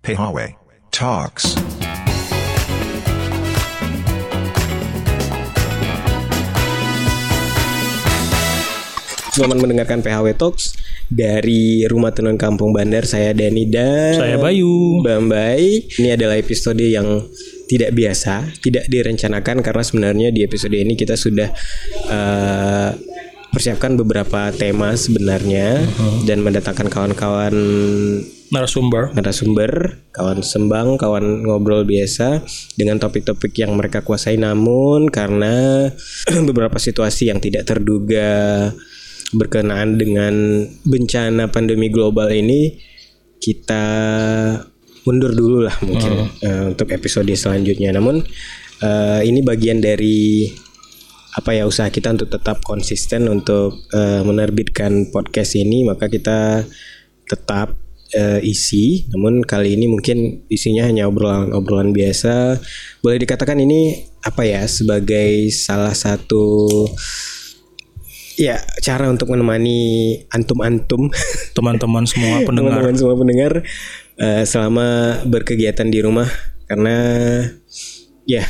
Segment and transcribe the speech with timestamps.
[0.00, 0.56] Pehawe
[0.90, 1.52] Talks.
[9.30, 10.74] Selamat mendengarkan PHW Talks
[11.06, 13.06] dari Rumah Tenun Kampung Bandar.
[13.06, 15.00] Saya Dani dan Saya Bayu.
[15.06, 15.86] Bambai.
[15.86, 17.06] Ini adalah episode yang
[17.70, 21.46] tidak biasa, tidak direncanakan karena sebenarnya di episode ini kita sudah
[22.10, 22.90] eh,
[23.54, 26.26] persiapkan beberapa tema sebenarnya Uh-huh.
[26.26, 27.54] dan mendatangkan kawan-kawan
[28.50, 29.14] narasumber.
[29.14, 32.42] Narasumber, kawan sembang, kawan ngobrol biasa
[32.74, 34.36] dengan topik-topik yang mereka kuasai.
[34.36, 35.88] Namun karena
[36.48, 38.70] beberapa situasi yang tidak terduga
[39.30, 42.74] berkenaan dengan bencana pandemi global ini
[43.38, 43.86] kita
[45.06, 46.12] mundur dulu lah mungkin
[46.42, 47.94] eh, untuk episode selanjutnya.
[47.94, 48.20] Namun
[48.82, 50.50] eh, ini bagian dari
[51.30, 55.86] apa ya usaha kita untuk tetap konsisten untuk eh, menerbitkan podcast ini.
[55.86, 56.66] Maka kita
[57.30, 59.06] tetap eh, isi.
[59.14, 62.58] Namun kali ini mungkin isinya hanya obrolan-obrolan biasa.
[63.02, 66.68] Boleh dikatakan ini apa ya sebagai salah satu
[68.36, 71.10] ya cara untuk menemani antum-antum.
[71.56, 72.78] Teman-teman semua pendengar.
[72.80, 73.52] teman-teman semua pendengar
[74.18, 76.28] eh, selama berkegiatan di rumah.
[76.70, 76.96] Karena
[78.26, 78.46] ya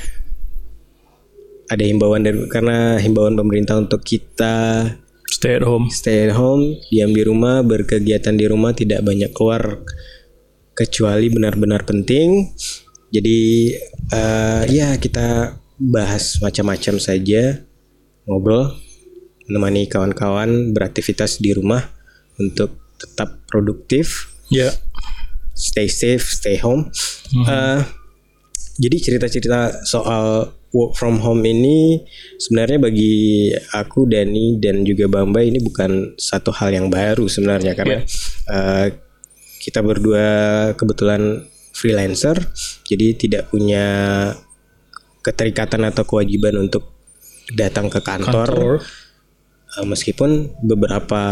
[1.71, 4.84] ada himbauan dari karena himbauan pemerintah untuk kita
[5.31, 9.87] stay at home stay at home, diam di rumah, berkegiatan di rumah, tidak banyak keluar
[10.75, 12.50] kecuali benar-benar penting.
[13.11, 13.75] Jadi
[14.11, 17.62] eh, ya kita bahas macam-macam saja,
[18.27, 18.75] ngobrol,
[19.47, 21.83] menemani kawan-kawan beraktivitas di rumah
[22.39, 24.70] untuk tetap produktif, ya
[25.55, 26.91] stay safe, stay home.
[27.31, 27.81] Eh,
[28.81, 32.00] jadi cerita-cerita soal work from home ini
[32.41, 37.77] sebenarnya bagi aku Dani dan juga Bamba ini bukan satu hal yang baru sebenarnya.
[37.77, 38.00] Karena
[38.48, 38.87] eh,
[39.61, 40.27] kita berdua
[40.78, 41.45] kebetulan
[41.77, 42.41] freelancer
[42.89, 43.87] jadi tidak punya
[45.21, 46.97] keterikatan atau kewajiban untuk
[47.53, 48.75] datang ke kantor, kantor.
[49.76, 51.22] Eh, meskipun beberapa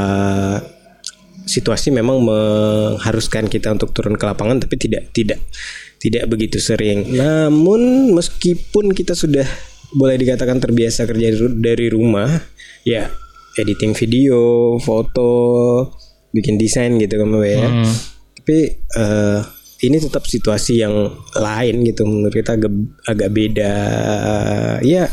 [1.49, 5.41] situasi memang mengharuskan kita untuk turun ke lapangan tapi tidak tidak
[5.99, 7.11] tidak begitu sering.
[7.11, 9.47] Namun meskipun kita sudah
[9.91, 12.29] boleh dikatakan terbiasa kerja dari rumah,
[12.83, 13.11] ya
[13.55, 14.39] editing video,
[14.79, 15.33] foto,
[16.31, 17.67] bikin desain gitu kan Mbak ya.
[17.67, 17.93] Hmm.
[18.39, 19.41] Tapi eh,
[19.81, 20.95] ini tetap situasi yang
[21.33, 22.73] lain gitu menurut kita agak,
[23.05, 23.75] agak beda.
[24.81, 25.07] Ya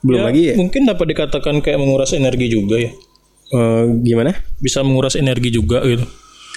[0.00, 0.54] belum Ya, lagi ya.
[0.56, 2.88] mungkin dapat dikatakan kayak menguras energi juga ya
[3.50, 4.32] Eh, gimana?
[4.56, 6.08] bisa menguras energi juga gitu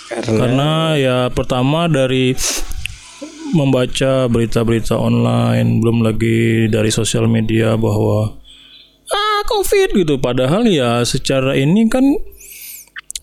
[0.07, 2.31] Karena karena ya pertama dari
[3.53, 8.35] membaca berita-berita online belum lagi dari sosial media bahwa
[9.07, 10.17] ah covid gitu.
[10.17, 12.03] Padahal ya secara ini kan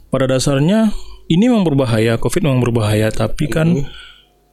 [0.08, 0.94] pada dasarnya
[1.26, 3.10] ini memang berbahaya covid memang berbahaya.
[3.10, 3.74] Tapi kan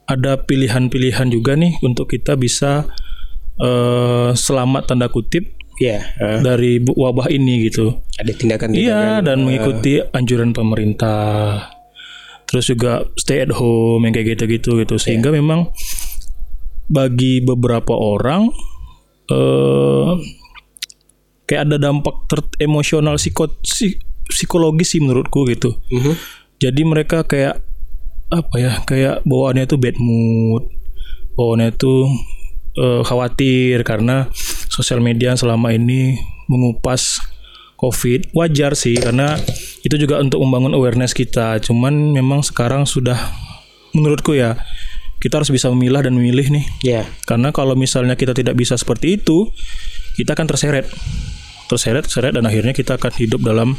[0.04, 2.84] ada pilihan-pilihan juga nih untuk kita bisa
[3.60, 8.02] eh, selamat tanda kutip ya eh, dari bu- wabah ini gitu.
[8.18, 11.70] Ada tindakan Iya, dan mengikuti anjuran pemerintah.
[12.48, 14.96] Terus juga stay at home yang kayak gitu-gitu gitu.
[14.96, 15.68] Sehingga memang
[16.88, 18.48] bagi beberapa orang
[19.28, 20.12] eh
[21.44, 25.76] kayak ada dampak ter- emosional psiko psi- psikologis sih menurutku gitu.
[25.92, 26.12] Mhm.
[26.58, 27.60] Jadi mereka kayak
[28.28, 28.72] apa ya?
[28.84, 30.64] Kayak bawaannya itu bad mood.
[31.36, 31.94] Bawaannya itu
[32.78, 34.28] eh, khawatir karena
[34.68, 36.16] sosial media selama ini
[36.48, 37.20] mengupas
[37.78, 39.36] COVID wajar sih karena
[39.82, 41.58] itu juga untuk membangun awareness kita.
[41.62, 43.18] Cuman memang sekarang sudah
[43.94, 44.58] menurutku ya
[45.18, 46.64] kita harus bisa memilah dan memilih nih.
[46.82, 49.50] ya Karena kalau misalnya kita tidak bisa seperti itu,
[50.14, 50.86] kita akan terseret,
[51.66, 53.74] terseret, terseret dan akhirnya kita akan hidup dalam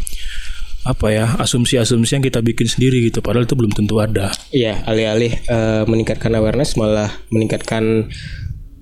[0.88, 3.24] apa ya asumsi-asumsi yang kita bikin sendiri gitu.
[3.24, 4.32] Padahal itu belum tentu ada.
[4.52, 8.12] Iya, alih-alih eh, meningkatkan awareness malah meningkatkan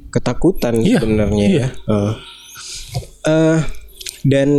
[0.09, 1.59] ketakutan Iya, sebenarnya iya.
[1.61, 1.69] ya.
[1.93, 2.13] Eh,
[3.29, 3.59] eh,
[4.25, 4.49] dan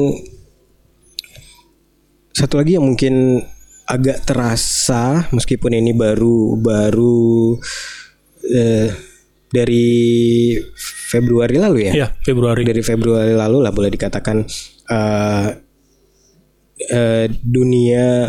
[2.33, 3.43] satu lagi yang mungkin
[3.89, 7.57] agak terasa meskipun ini baru baru
[8.45, 8.93] eh,
[9.49, 9.89] dari
[11.09, 11.93] Februari lalu ya.
[12.05, 12.69] Ya Februari.
[12.69, 14.45] Dari Februari lalu lah boleh dikatakan
[14.93, 15.49] eh,
[16.93, 18.29] eh, dunia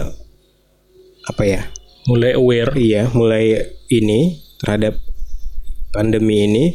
[1.27, 1.61] apa ya?
[2.07, 2.73] Mulai aware.
[2.79, 3.59] Iya, mulai
[3.91, 4.95] ini terhadap
[5.91, 6.65] pandemi ini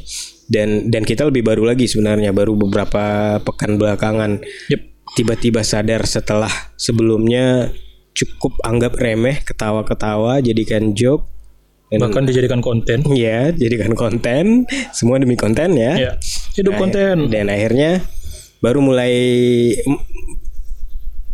[0.50, 4.93] dan dan kita lebih baru lagi sebenarnya baru beberapa pekan belakangan Yep.
[5.14, 7.70] Tiba-tiba sadar setelah sebelumnya
[8.12, 11.26] cukup anggap remeh ketawa-ketawa jadikan joke
[11.86, 13.02] dan Bahkan dijadikan konten.
[13.12, 16.12] ya jadikan konten semua demi konten ya Ya.
[16.54, 17.16] Hidup Nah, konten.
[17.28, 18.02] dan akhirnya
[18.58, 19.14] baru mulai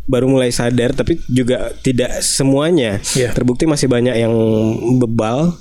[0.05, 3.31] baru mulai sadar tapi juga tidak semuanya Iya.
[3.31, 4.35] terbukti masih banyak yang
[4.99, 5.55] bebal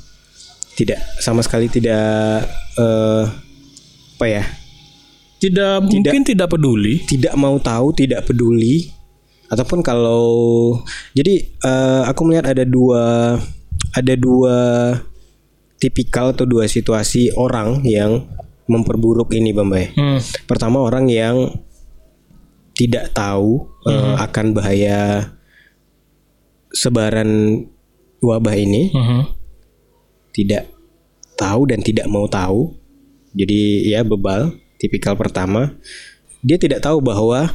[0.73, 2.43] tidak sama sekali tidak
[2.73, 3.23] eh,
[4.15, 4.43] apa ya
[5.39, 6.99] Tidak, mungkin tidak peduli.
[7.07, 8.91] tidak mau tahu tidak peduli
[9.49, 10.77] ataupun kalau
[11.15, 13.33] jadi eh, aku melihat ada dua
[13.95, 14.57] ada dua
[15.79, 18.27] tipikal atau dua situasi orang yang
[18.69, 19.95] memperburuk ini Bambay.
[19.95, 20.19] Hmm.
[20.45, 21.49] Pertama orang yang
[22.75, 25.31] tidak tahu eh, akan bahaya
[26.69, 27.63] sebaran
[28.19, 29.21] wabah ini, Mhm.
[30.35, 30.69] tidak
[31.33, 32.75] tahu dan tidak mau tahu.
[33.33, 35.75] Jadi ya bebal, tipikal pertama.
[36.39, 37.51] Dia tidak tahu bahwa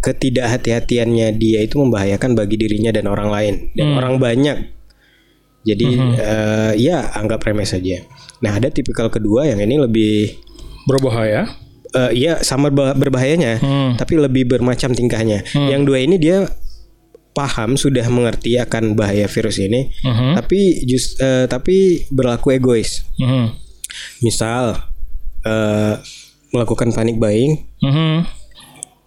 [0.00, 4.58] ketidakhati-hatiannya dia itu membahayakan bagi dirinya dan orang lain dan orang banyak.
[5.62, 8.02] Jadi eh, ya anggap remeh saja.
[8.38, 10.38] Nah ada tipikal kedua yang ini lebih
[10.84, 11.50] Berbahaya.
[11.88, 13.90] eh iya sama bah- berbahayanya, Hmm.
[13.96, 15.42] tapi lebih bermacam tingkahnya.
[15.50, 16.46] Yang dua ini dia
[17.32, 20.34] paham sudah mengerti akan bahaya virus ini, Mhm.
[20.36, 23.02] tapi just eh, tapi berlaku egois.
[23.18, 23.46] Mhm.
[24.20, 24.78] Misal
[25.42, 25.94] eh,
[26.50, 28.26] melakukan panic buying, Mhm.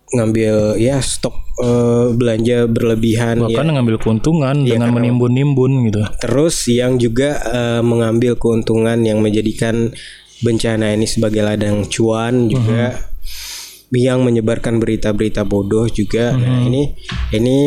[0.09, 3.51] ngambil ya stok eh, belanja berlebihan, ya.
[3.51, 6.01] Bahkan ngambil keuntungan dengan menimbun-nimbun gitu.
[6.17, 9.91] terus yang juga eh, mengambil keuntungan yang menjadikan
[10.39, 12.95] bencana ini sebagai ladang cuan juga
[13.91, 16.31] yang menyebarkan berita-berita bodoh juga.
[16.31, 16.93] Nah, ini
[17.33, 17.57] ini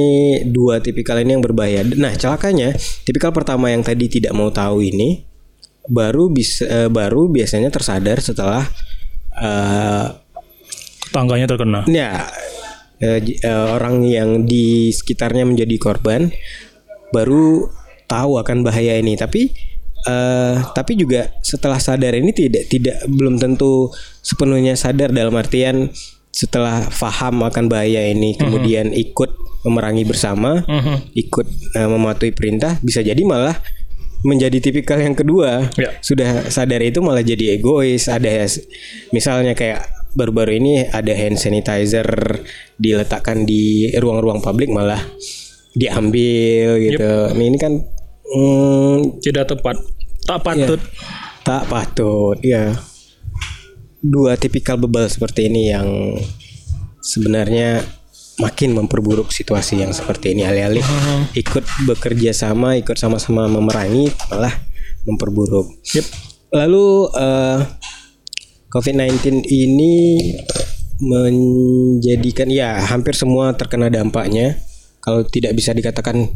[0.47, 1.83] dua tipikal ini yang berbahaya.
[1.85, 2.73] Nah, celakanya
[3.03, 5.21] tipikal pertama yang tadi tidak mau tahu ini
[5.85, 8.65] baru bisa eh, baru biasanya tersadar setelah
[9.35, 10.07] eh,
[11.09, 11.85] Tangganya terkena.
[11.87, 12.25] ya
[13.19, 16.31] j- eh, orang yang di sekitarnya menjadi korban
[17.11, 17.69] baru
[18.07, 19.51] tahu akan bahaya ini tapi
[20.03, 25.91] eh, tapi juga setelah sadar ini tidak tidak belum tentu sepenuhnya sadar dalam artian
[26.31, 31.13] setelah paham akan bahaya ini kemudian ikut memerangi bersama Mhm.
[31.13, 33.61] ikut eh, mematuhi perintah bisa jadi malah
[34.23, 35.91] menjadi tipikal yang kedua Ya.
[35.99, 38.47] sudah sadar itu malah jadi egois ada
[39.11, 39.83] misalnya kayak
[40.13, 42.07] baru-baru ini ada hand sanitizer
[42.77, 45.01] diletakkan di ruang-ruang publik malah
[45.73, 47.73] diambil gitu Nah, ini kan
[48.29, 49.77] hmm, Tidak tepat.
[50.23, 50.81] Tak patut.
[51.43, 52.71] tak patut ya
[53.99, 56.15] dua tipikal bebal seperti ini yang
[57.03, 57.83] sebenarnya
[58.41, 60.85] makin memperburuk situasi yang seperti ini alih-alih
[61.37, 64.53] ikut bekerja sama ikut sama-sama memerangi malah
[65.05, 66.07] memperburuk Yep.
[66.57, 67.59] lalu eh,
[68.73, 69.95] COVID-19 ini
[71.03, 74.57] menjadikan ya hampir semua terkena dampaknya
[75.03, 76.31] kalau tidak bisa dikatakan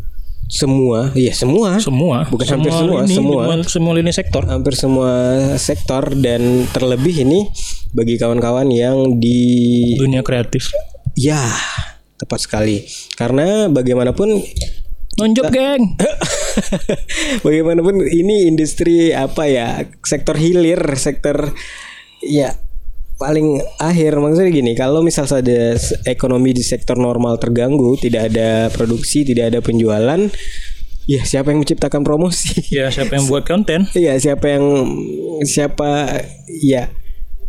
[0.46, 2.22] semua ya semua Semua.
[2.30, 3.42] Bukan hampir semua, lini, semua.
[3.66, 4.46] semua lini sektor.
[4.46, 5.10] hampir semua
[5.58, 7.50] sektor dan terlebih ini
[7.90, 10.70] bagi kawan-kawan yang di Dunia kreatif.
[11.16, 11.40] Ya
[12.20, 12.84] tepat sekali
[13.16, 14.44] karena bagaimanapun
[15.16, 15.96] Nonjok geng.
[17.44, 21.56] bagaimanapun ini industri apa ya sektor hilir sektor
[22.20, 22.52] ya
[23.16, 25.72] paling akhir maksudnya gini kalau misal saja
[26.04, 30.20] ekonomi di sektor normal terganggu tidak ada produksi tidak ada penjualan
[31.08, 33.88] ya siapa yang menciptakan promosi Ya siapa yang buat konten?
[33.96, 34.64] Iya siapa yang
[35.46, 36.20] siapa
[36.60, 36.92] ya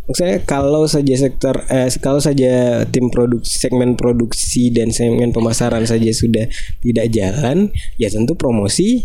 [0.08, 6.08] maksudnya kalau saja sektor eh, kalau saja tim produksi segmen produksi dan segmen pemasaran saja
[6.10, 6.48] sudah
[6.80, 9.04] tidak jalan ya tentu promosi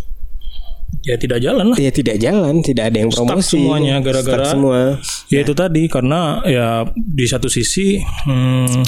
[1.02, 1.76] Ya tidak jalan lah.
[1.76, 4.80] ya tidak jalan tidak ada yang Stuck promosi semuanya gara-gara- Stuck semua
[5.26, 8.86] Ya itu tadi karena ya di satu sisi hmm,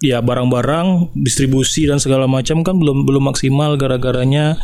[0.00, 4.56] ya barang-barang distribusi dan segala macam kan belum belum maksimal gara-garanya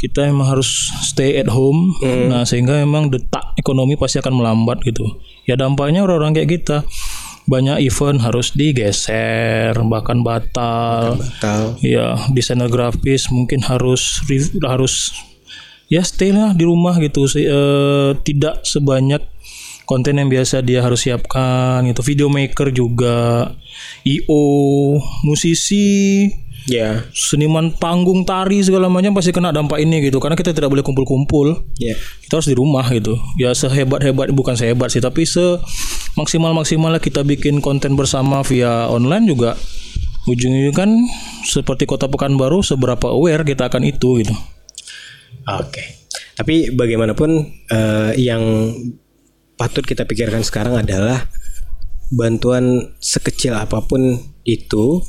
[0.00, 1.92] kita emang harus stay at home.
[2.26, 5.04] Nah, sehingga memang detak ekonomi pasti akan melambat gitu.
[5.44, 6.76] Ya dampaknya orang-orang kayak kita
[7.44, 11.18] banyak event harus digeser, bahkan batal.
[11.18, 14.22] batal Ya, desainer grafis mungkin harus
[14.62, 15.12] harus
[15.90, 17.26] ya stay lah di rumah gitu.
[17.26, 19.20] Se- eh, tidak sebanyak
[19.82, 22.00] konten yang biasa dia harus siapkan gitu.
[22.06, 23.50] Video maker juga,
[24.06, 24.44] IO,
[25.26, 26.30] musisi,
[26.66, 27.04] ya.
[27.14, 30.18] Seniman panggung tari segala macam pasti kena dampak ini gitu.
[30.18, 31.70] Karena kita tidak boleh kumpul-kumpul.
[31.80, 31.96] Ya.
[31.96, 33.16] Kita harus di rumah gitu.
[33.40, 35.60] Ya sehebat hebat bukan sehebat sih tapi se
[36.18, 39.56] maksimal maksimalnya kita bikin konten bersama via online juga.
[40.28, 40.92] Ujungnya kan
[41.48, 44.34] seperti kota pekanbaru seberapa aware kita akan itu gitu.
[45.48, 46.00] Oke.
[46.36, 47.30] Tapi bagaimanapun
[47.68, 48.72] eh, yang
[49.56, 51.28] patut kita pikirkan sekarang adalah
[52.10, 55.04] bantuan sekecil apa pun itu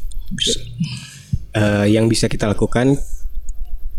[1.51, 2.96] eh, yang bisa kita lakukan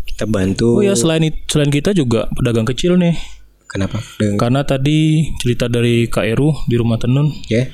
[0.05, 0.77] kita bantu.
[0.77, 3.17] Oh ya selain it- selain kita juga pedagang kecil nih.
[3.65, 3.97] Kenapa?
[4.15, 4.99] Dengan- karena tadi
[5.37, 7.33] cerita dari Kak Eru di rumah tenun.
[7.47, 7.69] Ya.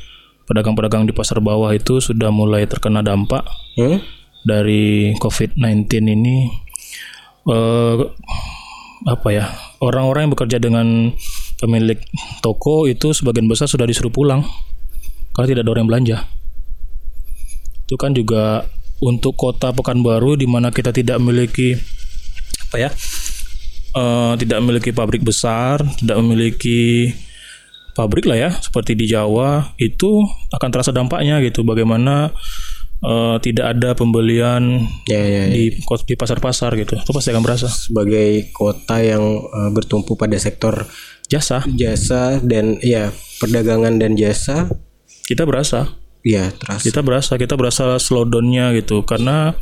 [0.46, 3.44] Pedagang-pedagang di pasar bawah itu sudah mulai terkena dampak
[3.76, 4.00] Hmm?
[4.42, 6.50] dari COVID-19 ini.
[7.46, 7.96] Eh
[9.06, 9.46] apa ya?
[9.78, 11.12] Orang-orang yang bekerja dengan
[11.56, 12.00] pemilik
[12.40, 14.44] toko itu sebagian besar sudah disuruh pulang
[15.32, 16.18] karena tidak ada orang yang belanja.
[17.84, 18.64] Itu kan juga
[19.00, 21.76] untuk kota Pekanbaru di mana kita tidak memiliki
[22.70, 22.90] apa ya?
[23.96, 27.12] eh, tidak memiliki pabrik besar, tidak memiliki
[27.98, 30.24] pabrik lah ya seperti di Jawa itu
[30.56, 32.32] akan terasa dampaknya gitu bagaimana
[33.04, 35.44] eh, tidak ada pembelian Ya ya.
[35.52, 35.52] ya.
[35.52, 40.88] di di pasar-pasar gitu itu pasti akan berasa Sebagai kota yang eh, bertumpu pada sektor
[41.28, 44.68] jasa jasa dan ya perdagangan dan jasa,
[45.30, 46.84] kita berasa ya terasa.
[46.84, 49.04] kita berasa kita berasa slowdownnya gitu.
[49.04, 49.56] Karena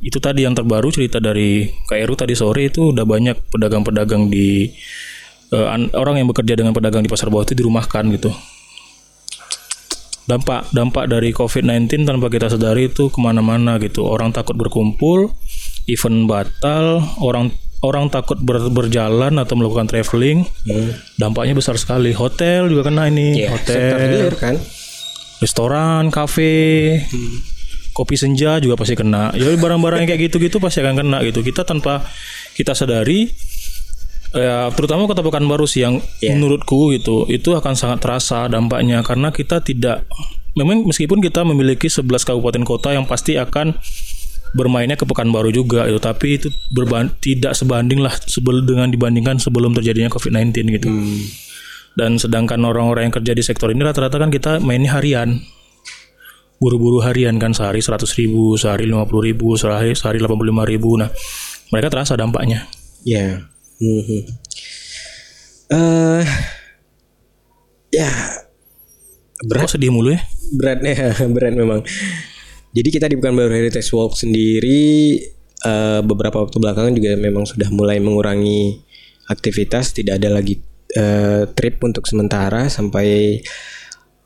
[0.00, 4.72] itu tadi yang terbaru cerita dari KRU tadi sore itu udah banyak pedagang-pedagang di
[5.52, 8.32] an- orang yang bekerja dengan pedagang di pasar bawah itu dirumahkan gitu.
[10.24, 14.06] Dampak dampak dari COVID-19 tanpa kita sadari itu ke mana-mana gitu.
[14.06, 15.34] Orang takut berkumpul
[15.90, 17.50] event batal orang
[17.82, 20.46] orang takut ber- berjalan atau melakukan traveling
[21.16, 22.14] dampaknya besar sekali.
[22.14, 23.96] Hotel juga kena ini sektor hotel.
[23.98, 24.54] hilir kan.
[25.40, 27.00] Restoran, kafe,
[27.96, 29.32] kopi senja juga pasti kena.
[29.34, 31.40] Jadi barang-barang yang kayak gitu-gitu pasti akan kena gitu.
[31.40, 32.04] Kita tanpa
[32.54, 33.32] kita sadari,
[34.36, 39.64] ya terutama kota Pekanbaru sih yang menurutku gitu, itu akan sangat terasa dampaknya karena kita
[39.64, 40.04] tidak,
[40.54, 43.74] memang meskipun kita memiliki 11 kabupaten kota yang pasti akan
[44.50, 49.70] bermainnya ke Pekanbaru juga itu tapi itu berban tidak sebanding lah sebel dengan dibandingkan sebelum
[49.78, 50.90] terjadinya COVID-19 gitu
[51.98, 55.40] dan sedangkan orang-orang yang kerja di sektor ini rata-rata kan kita mainnya harian
[56.60, 61.08] buru-buru harian kan sehari 100 ribu sehari 50 ribu sehari sehari 85 ribu nah
[61.72, 62.68] mereka terasa dampaknya
[63.04, 63.48] Ya.
[63.80, 64.20] Mhm.
[65.70, 66.24] Eh,
[67.94, 68.10] ya
[69.40, 70.20] kok sedih mulu ya
[70.52, 71.80] beratnya berat memang.
[72.70, 75.16] Jadi kita di Pekanbaru Heritage Walk sendiri
[75.64, 78.82] eh, beberapa waktu belakangan juga memang sudah mulai mengurangi
[79.30, 80.58] aktivitas, tidak ada lagi
[80.96, 83.40] eh, trip untuk sementara sampai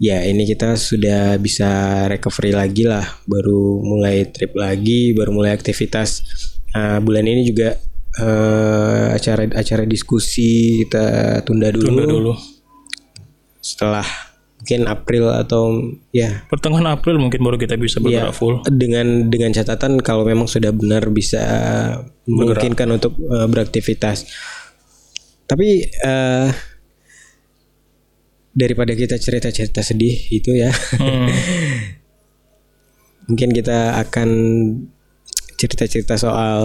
[0.02, 6.24] ya ini kita sudah bisa recovery lagi lah, baru mulai trip lagi, baru mulai aktivitas.
[6.74, 7.78] Nah, bulan ini juga
[8.20, 12.32] eh, acara-acara diskusi kita tunda dulu, tunda dulu.
[13.64, 14.04] Setelah
[14.64, 15.76] mungkin April atau
[16.08, 16.48] ya.
[16.48, 18.64] Pertengahan April mungkin baru kita bisa bergerak full.
[18.72, 21.44] dengan dengan catatan kalau memang sudah benar bisa
[22.24, 24.24] memungkinkan untuk eh, beraktivitas.
[25.44, 26.48] Tapi eh,
[28.54, 31.28] daripada kita cerita-cerita sedih itu ya, Hmm.
[33.28, 34.28] mungkin kita akan
[35.56, 36.60] cerita-cerita soal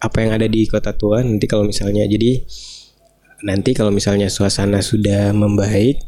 [0.00, 2.40] apa yang ada di kota tua nanti kalau misalnya jadi
[3.44, 6.00] nanti kalau misalnya suasana sudah membaik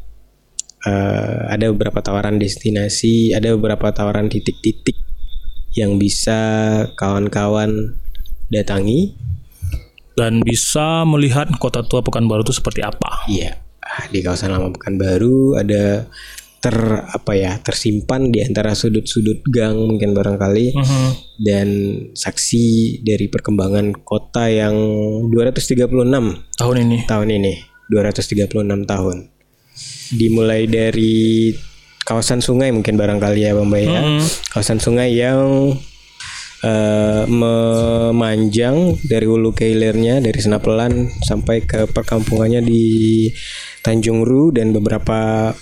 [0.88, 4.96] eh, ada beberapa tawaran destinasi ada beberapa tawaran titik-titik
[5.76, 6.40] yang bisa
[6.96, 8.00] kawan-kawan
[8.48, 9.12] datangi
[10.14, 13.56] dan bisa melihat kota tua Pekanbaru itu seperti apa iya
[14.08, 16.06] di kawasan lama Pekanbaru ada
[16.62, 21.08] ter apa ya tersimpan di antara sudut-sudut gang mungkin barangkali Mhm.
[21.42, 21.68] dan
[22.14, 22.66] saksi
[23.02, 24.72] dari perkembangan kota yang
[25.26, 27.52] 236 tahun ini tahun ini
[27.90, 29.16] 236 tahun
[30.12, 31.50] dimulai dari
[32.02, 33.98] kawasan sungai mungkin barangkali ya Bang Bay, ya.
[33.98, 34.22] Hmm.
[34.50, 35.74] kawasan sungai yang
[36.62, 43.28] eh, memanjang dari hulu ke hilirnya dari Senapelan sampai ke perkampungannya di
[43.82, 45.52] Tanjung Ru dan beberapa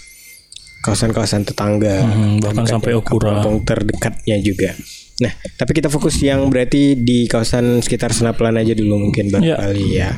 [0.85, 2.05] kawasan-kawasan tetangga.
[2.05, 3.41] Hmm, bahkan sampai Okura.
[3.41, 4.73] kampung terdekatnya juga.
[5.21, 10.17] Nah, tapi kita fokus yang berarti di kawasan sekitar Senapelan aja dulu mungkin barangkali ya.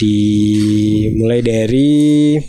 [0.00, 0.16] Di
[1.12, 2.40] mulai dari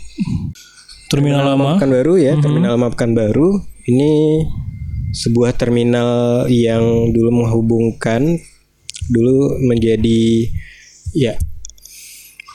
[1.12, 1.76] terminal lama.
[1.76, 3.60] Pekanbaru ya, terminal lama Pekanbaru
[3.92, 4.40] ini
[5.14, 8.42] sebuah terminal yang dulu menghubungkan
[9.06, 10.50] dulu menjadi
[11.14, 11.38] ya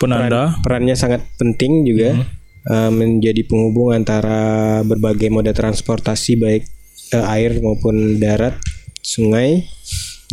[0.02, 0.60] penanda.
[0.60, 2.20] perannya sangat penting juga
[2.68, 6.64] eh, menjadi penghubung antara berbagai moda transportasi baik
[7.16, 8.60] eh, air maupun darat,
[9.00, 9.64] sungai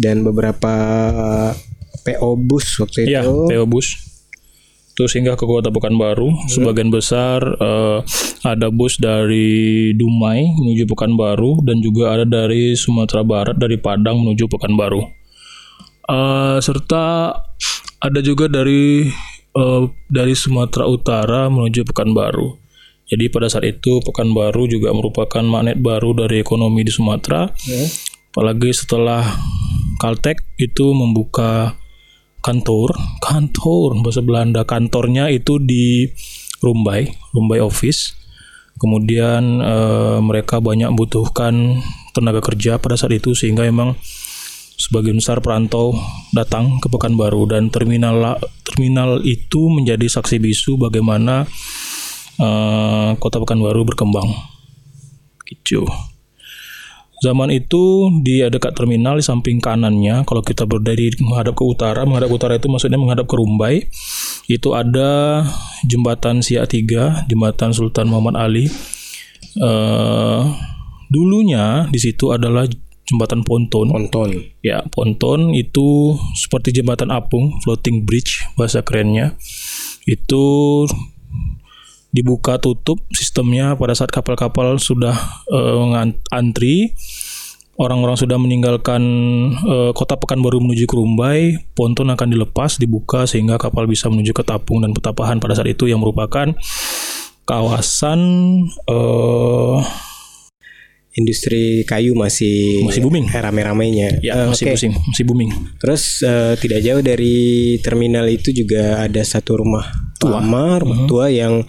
[0.03, 0.75] dan beberapa
[1.55, 1.55] eh,
[2.07, 3.51] PO bus waktu ya itu.
[3.51, 4.06] PO Bus
[4.97, 6.49] terus hingga ke kota Pekanbaru.
[6.49, 7.99] Sebagian besar eh,
[8.43, 14.49] ada bus dari Dumai menuju Pekanbaru dan juga ada dari Sumatera Barat dari Padang menuju
[14.49, 15.05] Pekanbaru.
[16.09, 17.37] Eh, serta
[18.01, 19.13] ada juga dari
[19.53, 22.57] eh, dari Sumatera Utara menuju Pekanbaru.
[23.07, 27.47] Jadi pada saat itu Pekanbaru juga merupakan magnet baru dari ekonomi di Sumatera.
[28.33, 29.23] Apalagi setelah
[29.97, 31.73] Caltech itu membuka
[32.47, 36.07] kantor kantor bahasa Belanda kantornya itu di
[36.63, 38.15] Rumbai Rumbai office
[38.79, 41.83] kemudian eh, mereka banyak membutuhkan
[42.15, 43.99] tenaga kerja pada saat itu sehingga memang
[44.77, 45.97] sebagian besar perantau
[46.37, 51.49] datang ke Pekanbaru dan terminal terminal itu menjadi saksi bisu bagaimana
[52.39, 54.29] eh, kota Pekanbaru berkembang.
[55.47, 55.87] Gitu.
[57.27, 62.31] Zaman itu di dekat terminal di samping kanannya kalau kita berdiri menghadap ke utara, menghadap
[62.31, 63.91] ke utara itu maksudnya menghadap ke Rumbai.
[64.47, 65.43] Itu ada
[65.83, 68.71] jembatan Siak 3, jembatan Sultan Muhammad Ali.
[69.59, 70.43] Eh
[71.11, 72.67] dulunya di situ adalah
[73.07, 73.91] jembatan ponton.
[73.91, 74.31] Ponton.
[74.63, 79.39] Ya, ponton itu seperti jembatan apung, floating bridge bahasa kerennya.
[80.07, 80.87] Itu
[82.11, 85.15] dibuka tutup sistemnya pada saat kapal-kapal sudah
[85.53, 86.97] ngan- antri
[87.77, 89.03] orang-orang sudah meninggalkan
[89.55, 91.41] eh, kota Pekanbaru menuju ke Rumbai,
[91.73, 95.85] ponton akan dilepas dibuka sehingga kapal bisa menuju ke Tapung dan Petapahan pada saat itu
[95.87, 96.53] yang merupakan
[97.45, 98.21] kawasan
[98.89, 99.79] eh,
[101.17, 103.25] Industri kayu masih Masih booming.
[103.33, 104.21] Rame-ramenya.
[104.21, 105.49] ya Eh, masih pusing, masih booming.
[105.81, 107.37] Terus eh, tidak jauh dari
[107.81, 109.89] terminal itu juga ada satu rumah
[110.21, 111.09] tua, lama, rumah Mhm.
[111.09, 111.65] tua yang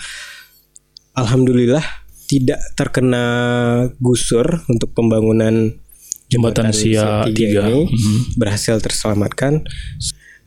[1.15, 1.79] alhamdulillah
[2.27, 3.23] tidak terkena
[4.03, 5.79] gusur untuk pembangunan
[6.27, 7.71] Jembatan Sia tiga 3.
[7.71, 8.19] ini Mhm.
[8.35, 9.63] berhasil terselamatkan.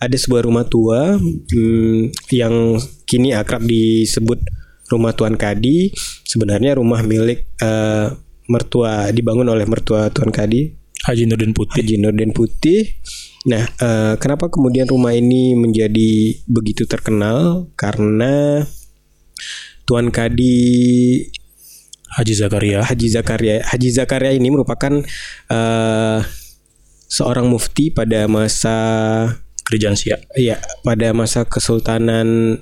[0.01, 4.41] Ada sebuah rumah tua hmm, yang kini akrab disebut
[4.89, 5.93] rumah Tuan Kadi.
[6.25, 8.07] Sebenarnya rumah milik eh,
[8.49, 11.81] mertua dibangun oleh mertua Tuan Kadi Haji Nurdin Putih.
[11.81, 12.81] Haji Nurdin Putih.
[13.49, 17.73] Nah, eh, kenapa kemudian rumah ini menjadi begitu terkenal?
[17.73, 18.65] Karena
[19.89, 20.61] Tuan Kadi
[22.11, 22.83] Haji Zakaria.
[22.83, 25.03] Haji Zakaria Haji Zakaria ini merupakan
[25.51, 26.21] eh,
[27.11, 28.77] seorang mufti pada masa
[29.67, 30.35] Kerajaan Siak.
[30.35, 32.59] ya pada masa kesultanan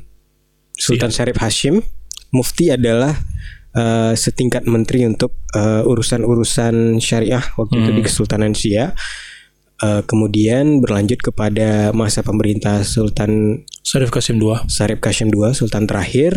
[0.76, 1.80] Sultan Syarif Hashim.
[2.28, 3.16] Mufti adalah
[3.72, 8.92] eh, setingkat menteri untuk eh, urusan-urusan syariah waktu itu di Kesultanan Siak.
[9.78, 14.68] Eh, kemudian berlanjut kepada masa pemerintah Sultan Syarif Kasim II.
[14.68, 16.36] Syarif Kasim II Sultan terakhir.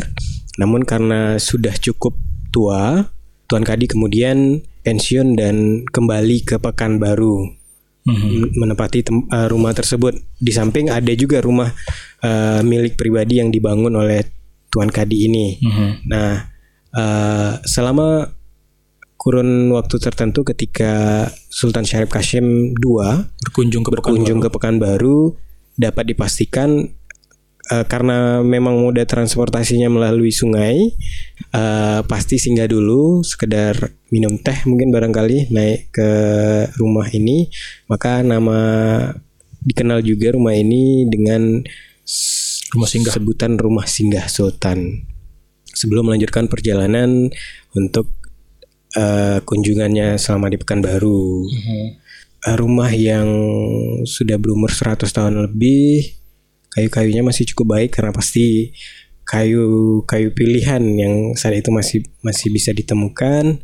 [0.55, 2.15] Namun karena sudah cukup
[2.51, 3.07] tua,
[3.47, 7.47] Tuan Kadi kemudian pensiun dan kembali ke Pekanbaru
[8.01, 8.27] Mhm.
[8.41, 10.17] men- menempati tem- eh, rumah tersebut.
[10.35, 11.71] Di samping ada juga rumah
[12.21, 14.21] eh, milik pribadi yang dibangun oleh
[14.69, 15.57] Tuan Kadi ini.
[15.57, 15.87] Mhm.
[16.05, 16.31] Nah,
[16.93, 18.29] eh, selama
[19.17, 25.37] kurun waktu tertentu ketika Sultan Syarif Kasim II Berkunjung ke berkunjung ke Pekanbaru
[25.77, 26.89] dapat dipastikan
[27.71, 30.91] eh, karena memang moda transportasinya melalui sungai
[31.55, 36.11] eh, pasti singgah dulu sekedar minum teh mungkin barangkali naik ke
[36.75, 37.47] rumah ini.
[37.87, 38.59] Maka nama
[39.63, 41.63] dikenal juga rumah ini dengan
[42.71, 43.13] Rumah singgah.
[43.13, 45.07] sebutan rumah singgah Sultan.
[45.71, 47.31] Sebelum melanjutkan perjalanan
[47.75, 48.11] untuk
[48.95, 51.47] eh, kunjungannya selama di Pekanbaru.
[52.41, 53.29] Eh, rumah yang
[54.07, 56.20] sudah berumur 100 tahun lebih
[56.71, 58.71] kayu-kayunya masih cukup baik karena pasti
[59.27, 63.63] kayu kayu pilihan yang saat itu masih masih bisa ditemukan.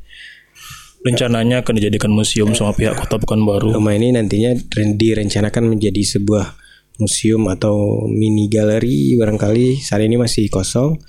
[1.05, 3.71] Rencananya akan dijadikan museum sama pihak Kota Pekanbaru.
[3.71, 6.57] rumah ini nantinya ren- direncanakan menjadi sebuah
[6.99, 9.79] museum atau mini galeri barangkali.
[9.79, 10.99] Saat ini masih kosong.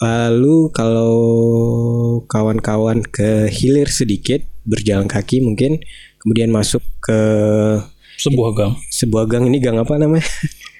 [0.00, 1.16] Lalu kalau
[2.24, 5.76] kawan-kawan ke hilir sedikit berjalan kaki mungkin
[6.16, 7.20] kemudian masuk ke
[8.20, 8.72] Sebuah gang.
[8.88, 10.24] sebuah gang ini gang apa namanya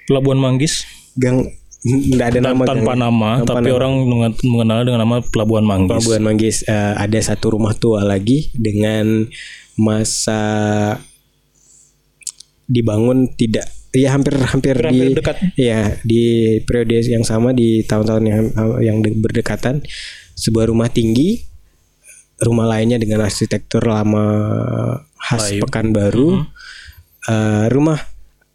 [0.05, 1.49] Pelabuhan Manggis gang
[1.81, 3.01] nggak ada nama tanpa gang.
[3.03, 3.79] nama, Tanpa tapi nama.
[3.79, 5.89] orang mengen- mengenal dengan nama Pelabuhan Manggis.
[5.97, 9.25] Pelabuhan Manggis Eh, ada satu rumah tua lagi dengan
[9.75, 10.43] masa
[12.67, 15.37] dibangun tidak ya hampir hampir, Hampir di dekat.
[15.59, 16.23] ya di
[16.63, 18.43] periode yang sama di tahun-tahun yang
[18.79, 19.83] yang de- berdekatan
[20.35, 21.43] sebuah rumah tinggi
[22.39, 24.25] rumah lainnya dengan arsitektur lama
[25.19, 25.61] khas Melayu.
[25.61, 26.29] Pekanbaru
[27.29, 28.01] Eh, rumah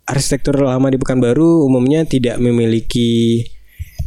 [0.10, 3.42] arsitektur lama di Pekanbaru umumnya tidak memiliki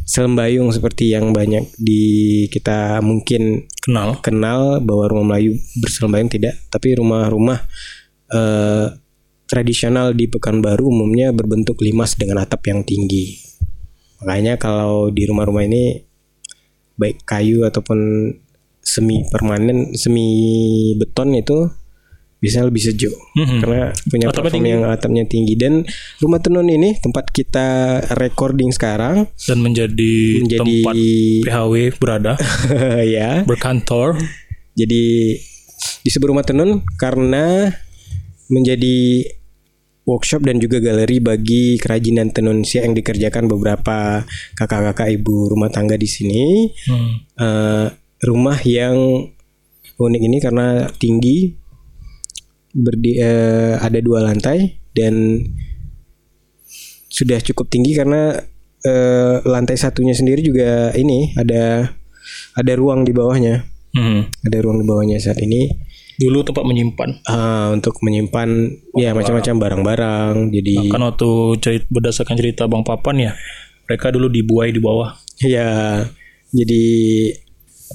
[0.03, 4.17] selembayung seperti yang banyak di kita mungkin Kenal.
[4.19, 7.61] kenal bahwa rumah Melayu berselembayung tidak, tapi rumah-rumah
[8.35, 8.87] eh,
[9.47, 13.39] tradisional di Pekanbaru umumnya berbentuk limas dengan atap yang tinggi.
[14.19, 16.03] Makanya kalau di rumah-rumah ini
[16.99, 18.33] baik kayu ataupun
[18.83, 20.27] semi permanen, semi
[20.99, 21.71] beton itu
[22.39, 23.59] bisa lebih sejuk Mhm.
[23.59, 24.71] karena punya Atapnya platform tinggi.
[24.71, 25.73] yang atapnya tinggi dan
[26.17, 27.67] rumah tenun ini tempat kita
[28.15, 30.95] recording sekarang Dan menjadi, menjadi tempat
[31.43, 32.33] PHW berada,
[33.05, 34.15] ya berkantor.
[34.71, 35.35] jadi
[36.01, 37.75] disebut rumah tenun karena
[38.47, 39.27] menjadi
[40.03, 44.25] workshop dan juga galeri bagi kerajinan tenun siak yang dikerjakan beberapa
[44.55, 46.71] kakak-kakak ibu rumah tangga di sini.
[46.87, 47.11] Hmm.
[47.37, 47.87] Eh,
[48.21, 48.95] rumah yang
[49.95, 51.53] unik ini karena tinggi
[52.71, 55.41] berdi eh, ada dua lantai dan
[57.09, 58.37] sudah cukup tinggi karena
[58.81, 61.89] eh, lantai satunya sendiri juga ini ada
[62.53, 64.29] ada ruang di bawahnya Hmm.
[64.45, 65.65] ada ruang di bawahnya saat ini
[66.13, 67.25] Dulu tempat menyimpan.
[67.25, 68.49] ah, untuk menyimpan
[68.93, 73.31] ya macam-macam barang-barang jadi Kan waktu cerita, berdasarkan cerita Bang Papan ya,
[73.87, 75.17] mereka dulu dibuai di bawah.
[75.41, 76.05] ya
[76.51, 76.85] jadi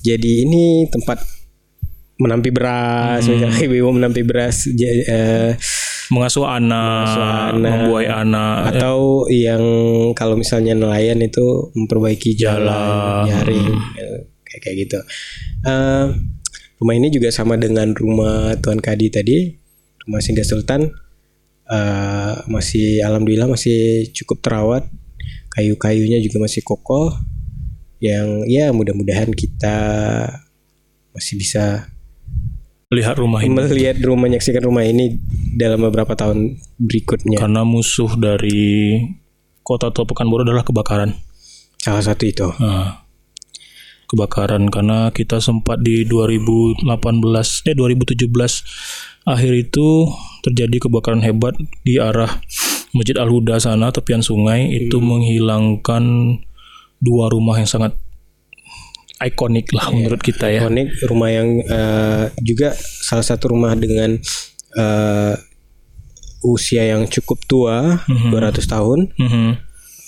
[0.02, 1.22] jadi ini tempat
[2.14, 5.50] menampi beras misalnya ibu menampi beras ja- eh,
[6.12, 7.16] Mengasuh anak,
[7.56, 7.56] anak.
[7.64, 8.76] membuai anak.
[8.76, 9.64] atau yang
[10.12, 14.98] kalau misalnya nelayan itu memperbaiki jalan, nyaring eh, kayak kayak gitu.
[15.64, 16.04] Eh,
[16.76, 19.48] rumah ini juga sama dengan rumah Tuan Kadi tadi,
[20.04, 20.92] rumah Singgah Sultan
[21.72, 24.84] eh, masih alhamdulillah masih cukup terawat,
[25.56, 27.16] kayu-kayunya juga masih kokoh.
[27.96, 29.78] Yang ya mudah-mudahan kita
[31.16, 31.88] masih bisa
[32.94, 33.50] Lihat rumah ini.
[33.50, 35.18] melihat rumah menyaksikan rumah ini
[35.58, 37.42] dalam beberapa tahun berikutnya.
[37.42, 39.02] Karena musuh dari
[39.66, 41.18] kota tua Pekanbaru adalah kebakaran.
[41.82, 42.46] Salah satu itu.
[42.62, 43.04] Nah,
[44.06, 46.86] kebakaran karena kita sempat di 2018
[47.66, 48.30] eh 2017
[49.24, 49.88] akhir itu
[50.44, 52.38] terjadi kebakaran hebat di arah
[52.94, 56.04] Masjid Al Huda sana tepian sungai itu menghilangkan
[57.02, 57.96] dua rumah yang sangat
[59.22, 60.64] ikonik lah menurut kita ya.
[60.64, 64.18] Ikonik rumah yang eh, juga salah satu rumah dengan
[64.74, 65.34] eh,
[66.44, 69.08] usia yang cukup tua 200 tahun.
[69.16, 69.48] Mhm.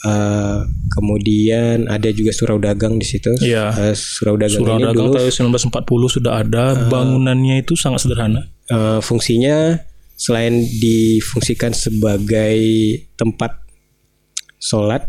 [0.07, 0.61] Eh,
[0.93, 3.33] kemudian ada juga surau dagang di situ.
[3.41, 3.73] Iya.
[3.91, 8.47] Eh, surau dagang Surau ini dagang dulu tahun 1940 sudah ada, bangunannya itu sangat sederhana.
[8.67, 9.79] eh, fungsinya
[10.19, 12.59] selain difungsikan sebagai
[13.15, 13.63] tempat
[14.59, 15.07] sholat,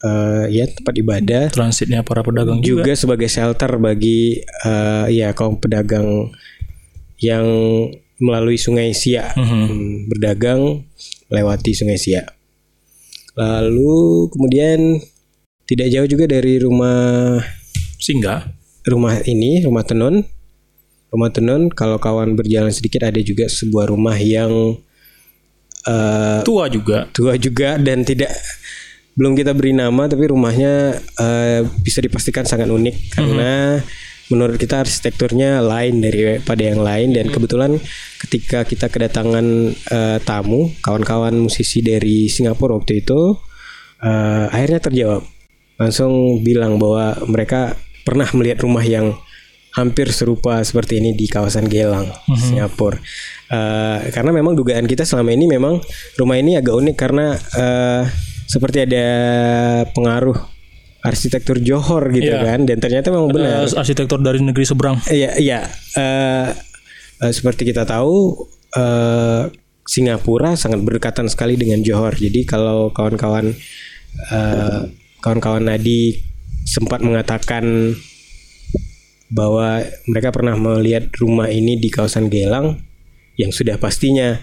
[0.00, 2.82] eh, ya tempat ibadah, Transitnya para pedagang juga.
[2.82, 6.30] juga sebagai shelter bagi eh, ya kaum pedagang
[7.18, 7.44] yang
[8.16, 10.84] melalui Sungai Siak Hmm, berdagang
[11.28, 12.26] melewati Sungai Siak.
[13.32, 15.00] Lalu kemudian
[15.64, 17.38] tidak jauh juga dari rumah
[17.96, 18.44] Singgah.
[18.82, 20.24] rumah ini, rumah tenun.
[21.10, 24.76] Rumah tenun kalau kawan berjalan sedikit ada juga sebuah rumah yang
[25.84, 27.08] eh, Tua juga.
[27.10, 28.30] tua juga dan tidak
[29.14, 32.96] belum kita beri nama tapi rumahnya eh, bisa dipastikan sangat unik.
[33.14, 33.78] Karena
[34.30, 37.12] menurut kita arsitekturnya lain daripada yang lain.
[37.12, 37.76] Dan kebetulan
[38.22, 43.36] ketika kita kedatangan eh, tamu kawan-kawan musisi dari Singapura waktu itu
[44.00, 45.22] eh, akhirnya terjawab.
[45.80, 49.16] Langsung bilang bahwa mereka pernah melihat rumah yang
[49.70, 52.98] hampir serupa seperti ini di kawasan Gelang, Singapura.
[53.50, 55.82] Eh, karena memang dugaan kita selama ini memang
[56.18, 58.02] rumah ini agak unik karena eh,
[58.50, 59.06] seperti ada
[59.94, 60.34] pengaruh
[61.06, 62.42] arsitektur Johor gitu Iya.
[62.44, 63.64] kan, dan ternyata memang benar.
[63.64, 64.98] Eh, arsitektur dari negeri seberang.
[65.06, 65.60] Iya, iya.
[65.94, 66.48] Eh,
[67.22, 68.42] eh, seperti kita tahu,
[68.74, 69.42] eh,
[69.86, 72.18] Singapura sangat berdekatan sekali dengan Johor.
[72.18, 73.54] Jadi kalau kawan-kawan
[74.34, 74.80] eh,
[75.22, 76.18] kawan-kawan Nadi
[76.66, 77.94] sempat mengatakan
[79.30, 82.82] bahwa mereka pernah melihat rumah ini di kawasan Gelang,
[83.38, 84.36] yang sudah pastinya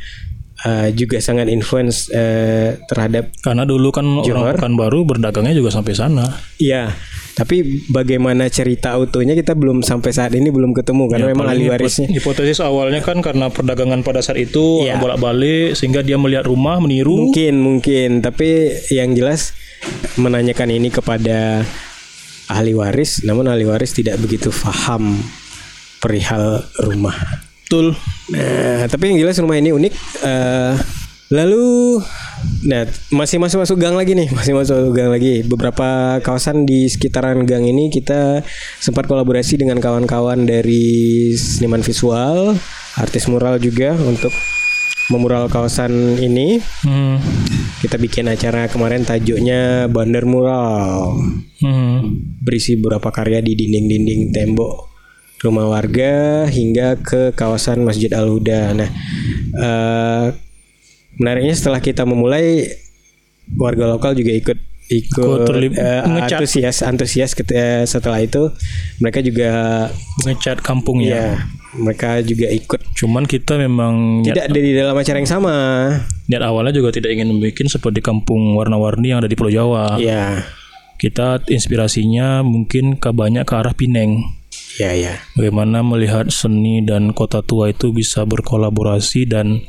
[0.60, 4.42] eh, juga sangat influence eh, terhadap Karena dulu kan Johor.
[4.48, 6.26] orang Pekanbaru berdagangnya juga sampai sana.
[6.58, 6.90] Iya,
[7.34, 11.66] tapi bagaimana cerita utuhnya kita belum sampai saat ini belum ketemu karena Ya, memang ahli
[11.68, 12.08] warisnya.
[12.08, 14.98] hipot- Hipotesis awalnya kan karena perdagangan pada saat itu Iya.
[14.98, 17.30] bolak-balik sehingga dia melihat rumah meniru.
[17.30, 19.54] Mungkin mungkin, tapi yang jelas
[20.16, 21.62] menanyakan ini kepada
[22.48, 25.22] ahli waris, namun ahli waris tidak begitu paham
[26.00, 27.14] perihal rumah.
[27.68, 28.00] Betul.
[28.32, 29.94] Nah, tapi yang jelas rumah ini unik.
[30.24, 30.74] Eh,
[31.36, 32.00] lalu,
[32.64, 35.44] nah masih masuk masuk gang lagi nih, masih masuk gang lagi.
[35.44, 38.40] Beberapa kawasan di sekitaran gang ini kita
[38.80, 42.56] sempat kolaborasi dengan kawan-kawan dari seniman visual,
[42.96, 44.32] artis mural juga untuk
[45.12, 46.64] memural kawasan ini.
[46.88, 47.20] Hmm.
[47.84, 51.20] Kita bikin acara kemarin tajuknya Bandar Mural
[51.58, 52.00] Hmm.
[52.40, 54.87] berisi beberapa karya di dinding-dinding tembok
[55.38, 58.74] rumah warga hingga ke kawasan Masjid Al Huda.
[58.74, 58.90] Nah,
[59.54, 60.26] eh,
[61.18, 62.66] menariknya setelah kita memulai
[63.54, 65.44] warga lokal juga ikut ikut
[66.08, 66.40] ngecat.
[66.40, 68.48] antusias antusias ket- eh, setelah itu
[69.04, 69.52] mereka juga
[70.24, 71.12] Ngecat kampung ya.
[71.12, 71.28] ya
[71.76, 75.56] mereka juga ikut Cuman kita memang tidak dari dalam acara yang sama
[76.26, 80.00] niat awalnya juga tidak ingin membuat seperti kampung warna-warni yang ada di Pulau Jawa.
[80.00, 80.40] ya
[80.96, 84.37] Kita inspirasinya mungkin ke banyak ke arah Pineng.
[84.78, 89.62] Ya ya Bagaimana melihat seni dan kota tua itu bisa berkolaborasi dan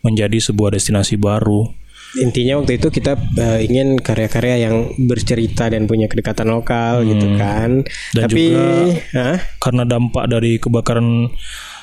[0.00, 1.74] menjadi sebuah destinasi baru.
[2.16, 7.84] intinya waktu itu kita eh, ingin karya-karya yang bercerita dan punya kedekatan lokal gitu kan
[7.84, 8.16] Hmm.
[8.16, 9.36] Dan tapi juga- Hah?
[9.60, 11.28] Karena dampak dari kebakaran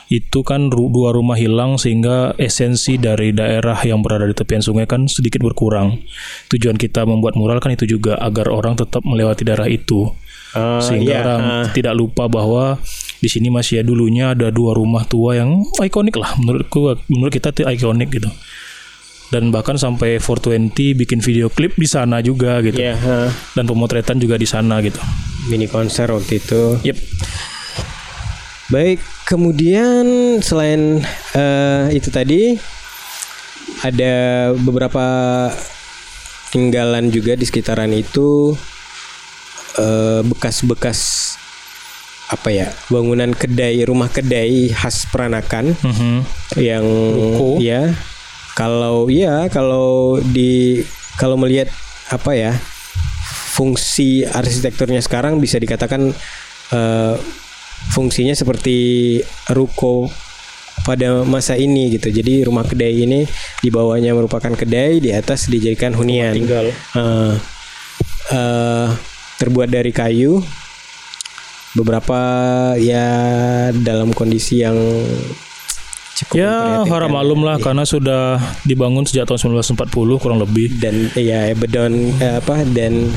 [0.05, 4.85] itu kan ru- dua rumah hilang sehingga esensi dari daerah yang berada di tepian sungai
[4.85, 6.01] kan sedikit berkurang.
[6.49, 10.09] Tujuan kita membuat mural kan itu juga agar orang tetap melewati daerah itu.
[10.55, 11.65] Oh, sehingga iya, orang ah.
[11.75, 12.79] tidak lupa bahwa
[13.19, 17.51] di sini masih ya dulunya ada dua rumah tua yang ikonik lah menurutku menurut kita
[17.51, 18.31] itu ikonik gitu.
[19.33, 22.77] Dan bahkan sampai 420 bikin video klip di sana juga gitu.
[22.77, 23.27] Iya, ha.
[23.57, 25.01] Dan pemotretan juga di sana gitu.
[25.49, 26.77] mini konser waktu itu.
[26.81, 26.97] Yep.
[28.73, 28.97] Baik,
[29.29, 30.05] kemudian
[30.41, 31.05] selain
[31.37, 32.57] eh, itu tadi
[33.85, 34.13] ada
[34.57, 35.05] beberapa
[36.49, 38.57] tinggalan juga di sekitaran itu
[39.75, 40.99] eh, bekas-bekas
[42.25, 46.15] apa ya bangunan kedai rumah kedai khas Peranakan Mhm.
[46.57, 47.61] yang Ruko.
[47.61, 47.93] ya
[48.57, 50.81] kalau ya kalau di
[51.15, 51.69] kalau melihat
[52.09, 52.51] apa ya
[53.51, 56.11] fungsi arsitekturnya sekarang bisa dikatakan
[56.71, 57.15] eh,
[57.93, 60.09] fungsinya seperti ruko
[60.81, 63.25] pada masa ini gitu jadi rumah kedai ini
[63.61, 66.67] di bawahnya merupakan kedai di atas dijadikan hunian tinggal.
[66.67, 67.33] Eh,
[68.31, 68.89] eh,
[69.37, 70.39] terbuat dari kayu
[71.75, 72.19] beberapa
[72.79, 73.07] ya
[73.75, 74.79] dalam kondisi yang
[76.15, 79.91] cukup Ya harap maklum lah karena sudah dibangun sejak tahun 1940
[80.23, 80.79] kurang lebih.
[80.79, 83.11] dan ya bedon eh, apa dan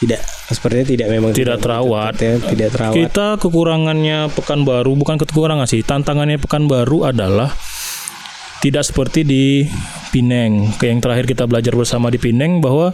[0.00, 2.16] tidak sepertinya tidak memang Tidak terawat.
[2.18, 7.52] ya, tidak terawat Kita kekurangannya Pekanbaru bukan kekurangan sih, tantangannya Pekanbaru adalah
[8.60, 9.44] tidak seperti di
[10.10, 10.74] Pineng.
[10.82, 12.90] Yang terakhir kita belajar bersama di Pineng bahwa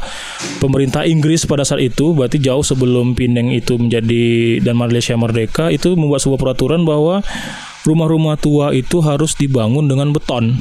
[0.62, 5.96] pemerintah Inggris pada saat itu berarti jauh sebelum Pineng itu menjadi dan Malaysia merdeka itu
[5.96, 7.24] membuat sebuah peraturan bahwa
[7.88, 10.54] rumah-rumah tua itu harus dibangun dengan beton.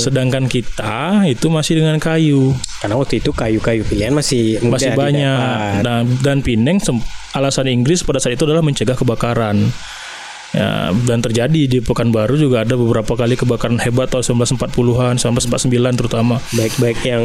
[0.00, 2.56] Sedangkan kita itu masih dengan kayu.
[2.78, 5.82] karena waktu itu kayu-kayu pilihan masih masih banyak didapat.
[5.82, 6.78] dan dan Pineng
[7.34, 9.68] alasan Inggris pada saat itu adalah mencegah kebakaran
[10.52, 16.40] ya dan terjadi di Pekanbaru juga ada beberapa kali kebakaran hebat tahun 1940-an 1949 terutama.
[16.56, 17.24] Baik-baik yang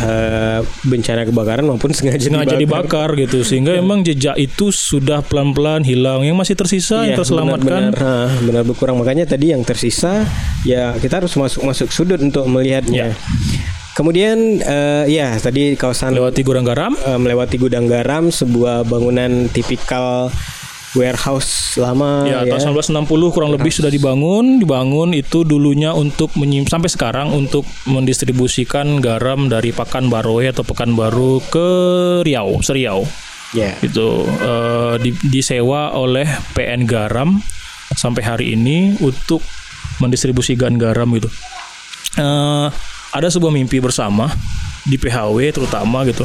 [0.00, 3.16] eh, bencana kebakaran maupun sengaja, sengaja dibakar.
[3.16, 6.24] dibakar gitu sehingga emang jejak itu sudah pelan-pelan hilang.
[6.24, 8.96] Yang masih tersisa Iya, yang terselamatkan benar, benar, ah, benar berkurang.
[9.00, 10.28] Makanya tadi yang tersisa
[10.64, 13.16] ya kita harus masuk masuk sudut untuk melihatnya.
[13.96, 16.92] Kemudian eh, ya tadi kawasan lewati gudang garam.
[16.96, 20.30] Eh, melewati gudang garam sebuah bangunan tipikal
[20.92, 22.56] warehouse lama Ya, ya.
[22.56, 24.58] tahun 1960 kurang lebih sudah dibangun.
[24.58, 31.68] Dibangun itu dulunya untuk menyim sampai sekarang untuk mendistribusikan garam dari Pekanbaru atau Pekanbaru ke
[32.22, 33.06] Riau, Seriau.
[33.50, 33.74] Ya.
[33.78, 37.38] Itu eh, di- disewa oleh PN Garam
[37.90, 39.42] sampai hari ini untuk
[39.98, 41.26] mendistribusikan garam gitu.
[42.16, 42.66] Eh,
[43.10, 44.30] ada sebuah mimpi bersama
[44.82, 46.22] di PHW terutama gitu.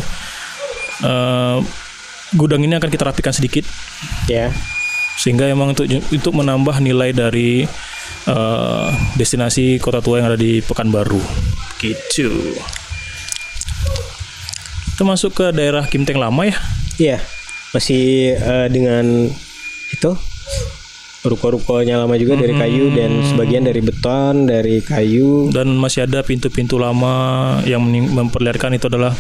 [1.02, 1.58] Eh,
[2.36, 3.64] gudang ini akan kita rapikan sedikit
[4.28, 4.52] Ya.
[5.16, 7.64] sehingga emang untuk untuk menambah nilai dari
[8.28, 11.24] eh, destinasi kota tua yang ada di Pekanbaru
[11.80, 12.30] gitu
[14.92, 16.56] kita masuk ke daerah Kimteng lama ya
[16.96, 17.20] Iya.
[17.72, 19.28] Masih eh, dengan
[19.92, 20.12] itu
[21.22, 25.50] ruko-rukonya lama juga dari kayu dan sebagian dari beton, dari kayu.
[25.52, 29.12] dan masih ada pintu-pintu lama yang memperlihatkan itu adalah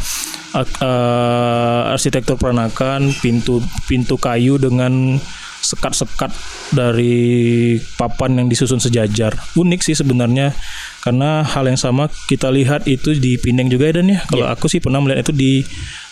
[0.55, 5.19] eh, arsitektur peranakan pintu pintu kayu dengan
[5.65, 6.29] sekat-sekat
[6.77, 9.33] dari papan yang disusun sejajar.
[9.57, 10.53] Unik sih sebenarnya
[11.01, 14.21] karena hal yang sama kita lihat itu di Pineng juga Dan ya.
[14.29, 15.53] Kalau aku sih pernah melihat itu di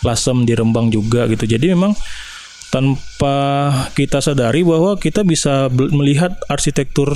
[0.01, 1.45] Lasem di Rembang juga gitu.
[1.45, 1.93] Jadi memang
[2.73, 3.38] tanpa
[3.93, 7.13] kita sadari bahwa kita bisa melihat arsitektur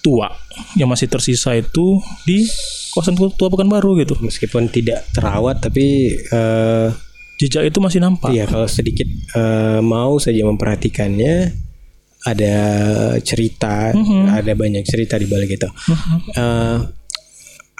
[0.00, 0.32] tua
[0.74, 2.44] yang masih tersisa itu di
[2.90, 4.16] kawasan tua Pekanbaru gitu.
[4.18, 5.86] Meskipun tidak terawat tapi
[6.16, 6.88] eh,
[7.36, 8.28] Jejak itu masih nampak.
[8.30, 11.56] Iya, kalau sedikit eh, mau saja memperhatikannya
[12.20, 12.56] ada
[13.18, 13.96] cerita,
[14.28, 15.68] ada banyak cerita di balik itu.
[16.34, 16.76] Eh,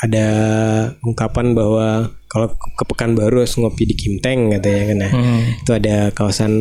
[0.01, 0.29] ada
[1.01, 4.97] ungkapan bahwa kalau ke Pekanbaru harus ngopi di Kimteng katanya kan.
[4.99, 6.53] Nah, Hmm, Itu ada kawasan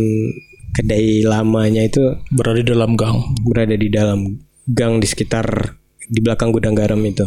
[0.70, 3.16] kedai lamanya itu berada di dalam gang.
[3.42, 4.28] berada di dalam
[4.70, 5.74] gang di sekitar
[6.10, 7.26] di belakang gudang garam itu.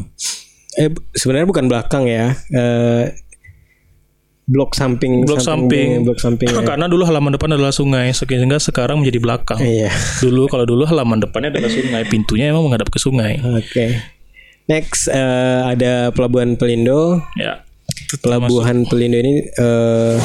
[0.79, 2.35] Eh sebenarnya bukan belakang ya.
[2.55, 3.05] Eh,
[4.43, 6.03] blok samping Blok samping.
[6.03, 6.63] blok samping ya.
[6.67, 9.61] Karena dulu halaman depan adalah sungai, sehingga sekarang menjadi belakang.
[9.63, 9.91] Iya.
[10.19, 13.39] Dulu kalau dulu halaman depannya adalah sungai, pintunya emang menghadap ke sungai.
[13.43, 13.99] Oke.
[14.71, 17.23] Next eh, ada Pelabuhan Pelindo.
[17.39, 17.63] Ya.
[18.23, 20.17] Pelabuhan Pelindo ini eh,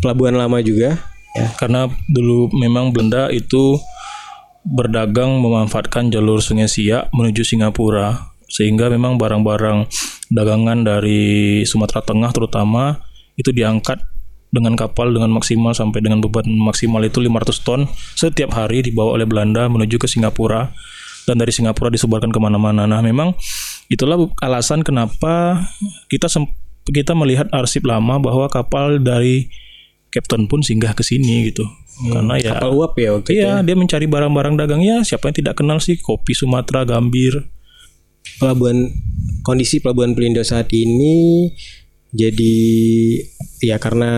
[0.00, 0.96] pelabuhan lama juga
[1.36, 1.46] ya.
[1.60, 3.80] Karena dulu memang Belanda itu
[4.66, 9.86] berdagang memanfaatkan jalur Sungai Siak menuju Singapura sehingga memang barang-barang
[10.34, 12.98] dagangan dari Sumatera Tengah terutama
[13.38, 14.02] itu diangkat
[14.50, 17.80] dengan kapal dengan maksimal sampai dengan beban maksimal itu 500 ton
[18.16, 20.70] setiap hari dibawa oleh Belanda menuju ke Singapura
[21.26, 22.86] dan dari Singapura disebarkan ke mana-mana.
[22.86, 23.34] Nah memang
[23.90, 25.66] itulah alasan kenapa
[26.06, 26.30] kita
[26.86, 29.50] kita melihat arsip lama bahwa kapal dari
[30.14, 31.66] Captain pun singgah ke sini gitu.
[31.96, 33.38] Karena ya Kapal uap ya waktu itu.
[33.40, 35.00] Iya, dia mencari barang-barang dagang ya.
[35.00, 37.48] Siapa yang tidak kenal sih kopi Sumatera, Gambir.
[38.36, 38.92] Pelabuhan
[39.40, 41.48] kondisi pelabuhan Pelindo saat ini
[42.12, 42.56] jadi
[43.64, 44.10] ya karena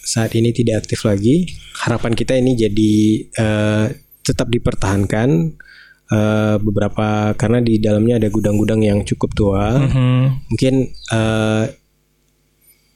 [0.00, 1.48] saat ini tidak aktif lagi.
[1.84, 2.94] Harapan kita ini jadi
[3.28, 3.86] eh,
[4.24, 5.28] tetap dipertahankan
[6.12, 9.76] eh, beberapa karena di dalamnya ada gudang-gudang yang cukup tua.
[9.84, 11.64] Hmm, Mungkin eh,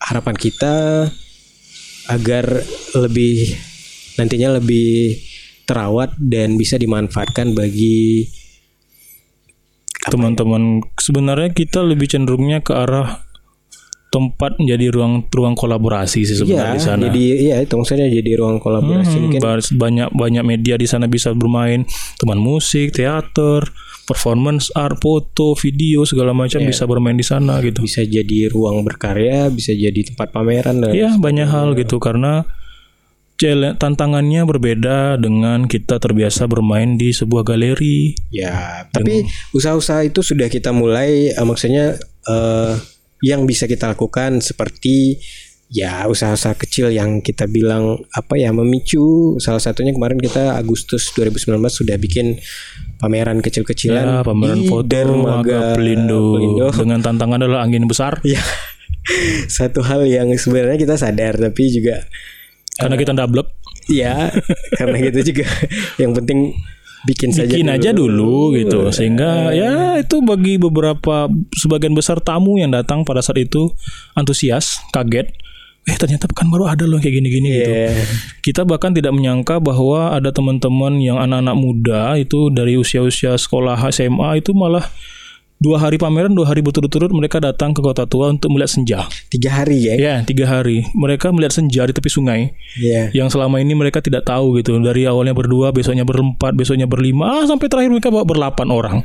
[0.02, 1.06] harapan kita
[2.10, 2.44] agar
[2.98, 3.54] lebih
[4.14, 5.16] nantinya lebih
[5.62, 8.26] terawat dan bisa dimanfaatkan bagi
[10.02, 13.22] teman-teman sebenarnya kita lebih cenderungnya ke arah
[14.12, 17.00] tempat menjadi ruang ruang kolaborasi sih sebenarnya ya di sana.
[17.08, 19.40] jadi iya itu maksudnya jadi ruang kolaborasi Hmm, mungkin
[19.72, 21.88] banyak banyak media di sana bisa bermain
[22.20, 23.64] teman musik, teater,
[24.04, 26.68] performance art, foto, video segala macam Iya.
[26.68, 27.80] bisa bermain di sana gitu.
[27.80, 32.44] bisa jadi ruang berkarya bisa jadi tempat pameran dan Iya banyak hal gitu karena
[33.76, 38.14] tantangannya berbeda dengan kita terbiasa bermain di sebuah galeri.
[38.30, 42.72] Ya, tapi usaha-usaha itu sudah kita mulai, eh, maksudnya eh,
[43.22, 45.18] yang bisa kita lakukan seperti
[45.72, 49.36] ya usaha-usaha kecil yang kita bilang apa ya memicu.
[49.40, 52.36] Salah satunya kemarin kita Agustus 2019 sudah bikin
[53.00, 56.38] pameran kecil-kecilan Ya, pameran di foto dermaga Aga Pelindo.
[56.38, 56.66] Pelindo.
[56.70, 58.38] dengan tantangan adalah angin besar Ya,
[59.50, 62.06] satu hal yang sebenarnya kita sadar tapi juga
[62.78, 63.48] karena kita ndablek.
[63.90, 64.30] ya
[64.78, 65.46] karena gitu juga
[65.98, 66.54] yang penting
[67.02, 67.74] bikin saja bikin dulu.
[67.74, 73.42] aja dulu gitu sehingga ya itu bagi beberapa sebagian besar tamu yang datang pada saat
[73.42, 73.74] itu
[74.14, 75.34] antusias kaget
[75.82, 77.90] eh ternyata pekan baru ada loh kayak gini-gini gitu Iya.
[78.38, 84.38] kita bahkan tidak menyangka bahwa ada teman-teman yang anak-anak muda itu dari usia-usia sekolah SMA
[84.38, 84.86] itu malah
[85.62, 88.98] dua hari pameran dua hari berturut-turut mereka datang ke kota tua untuk melihat senja.
[89.30, 89.94] Tiga hari ya?
[89.94, 90.82] Ya tiga hari.
[90.90, 92.50] Mereka melihat senja di tepi sungai.
[92.74, 93.14] Iya.
[93.14, 94.74] yang selama ini mereka tidak tahu gitu.
[94.82, 98.96] Dari awalnya berdua besoknya berempat besoknya berlima ah, sampai terakhir mereka bawa berlapan orang.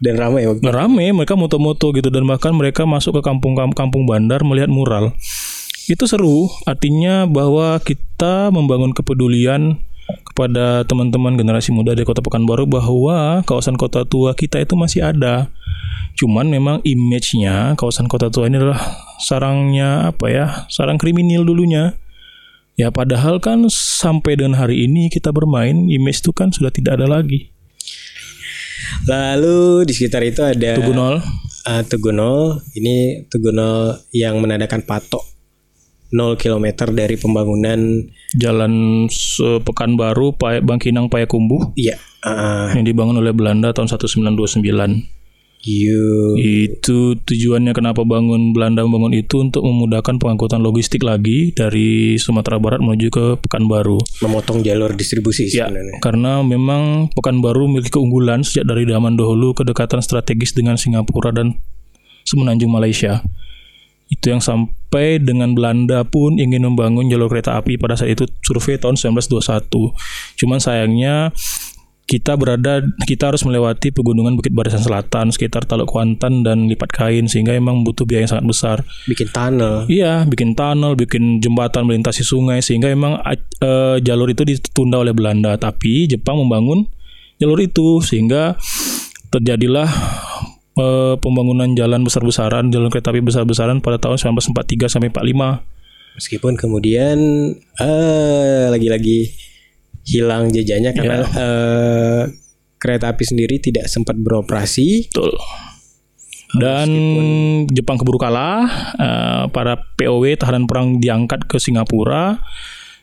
[0.00, 2.08] Dan ramai waktu Nah, rame mereka moto-moto gitu.
[2.08, 5.12] Dan bahkan mereka masuk ke kampung kampung bandar melihat mural.
[5.84, 6.48] Itu seru.
[6.64, 9.76] Artinya bahwa kita membangun kepedulian
[10.40, 15.52] kepada teman-teman generasi muda di kota Pekanbaru bahwa kawasan kota tua kita itu masih ada.
[16.16, 18.80] Cuman memang image-nya kawasan kota tua ini adalah
[19.20, 21.92] sarangnya apa ya sarang kriminal dulunya.
[22.72, 27.04] Ya padahal kan sampai dengan hari ini kita bermain image itu kan sudah tidak ada
[27.04, 27.52] lagi.
[29.04, 31.20] Lalu di sekitar itu ada Tugunol
[31.68, 32.64] uh, Tugunol.
[32.80, 35.20] Ini Tugunol yang menandakan patok
[36.10, 37.78] 0 km dari pembangunan
[38.34, 39.06] Jalan
[39.62, 45.20] Pekanbaru Bangkinang Payakumbuh iya uh, yang dibangun oleh Belanda tahun 1929.
[45.60, 52.56] you Itu tujuannya kenapa bangun Belanda membangun itu untuk memudahkan pengangkutan logistik lagi dari Sumatera
[52.56, 54.00] Barat menuju ke Pekanbaru.
[54.24, 56.00] memotong jalur distribusi Ya, sebenarnya.
[56.00, 61.60] karena memang Pekanbaru memiliki keunggulan sejak dari zaman dahulu kedekatan strategis dengan Singapura dan
[62.24, 63.20] semenanjung Malaysia.
[64.10, 68.76] Itu yang sampai dengan Belanda pun ingin membangun jalur kereta api pada saat itu survei
[68.76, 69.70] tahun 1921.
[70.34, 71.30] Cuman sayangnya
[72.10, 77.30] kita berada kita harus melewati pegunungan Bukit Barisan Selatan sekitar Taluk Kuantan dan Lipat Kain
[77.30, 78.76] sehingga emang butuh biaya yang sangat besar.
[79.06, 79.86] Bikin tunnel.
[79.86, 83.22] Iya, bikin tunnel, bikin jembatan melintasi sungai sehingga emang
[83.62, 86.90] eh, jalur itu ditunda oleh Belanda, tapi Jepang membangun
[87.38, 88.58] jalur itu sehingga
[89.30, 89.86] terjadilah
[90.80, 96.16] eh, pembangunan jalan besar-besaran, jalan kereta api besar-besaran pada tahun 1943 sampai 45.
[96.16, 97.18] Meskipun kemudian
[97.78, 99.30] eh lagi-lagi
[100.08, 102.22] hilang jejaknya karena eh,
[102.80, 105.12] kereta api sendiri tidak sempat beroperasi.
[105.12, 105.36] Betul.
[106.50, 106.88] Dan
[107.70, 108.66] Jepang keburu kalah,
[108.98, 112.42] eh, para POW tahanan perang diangkat ke Singapura.